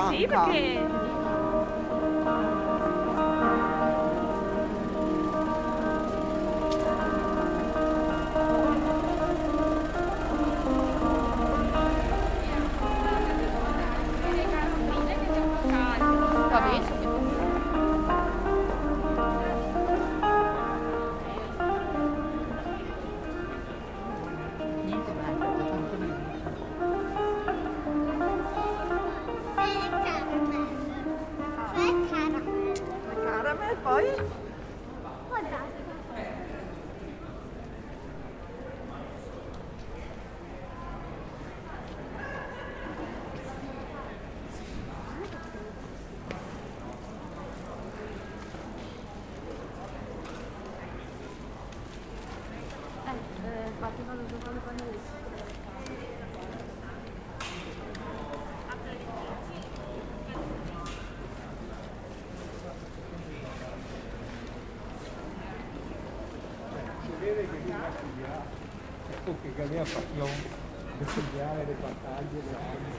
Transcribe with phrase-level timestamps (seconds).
[0.00, 0.78] 谁不给
[33.84, 34.08] Pode?
[35.28, 35.62] Pode dar.
[53.80, 55.53] Bate no jogo, não vai nisso.
[67.40, 70.30] ecco che Galea Papillon,
[70.98, 72.90] per studiare le battaglie, le armi,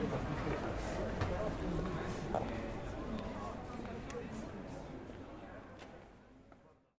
[0.00, 2.23] le battute,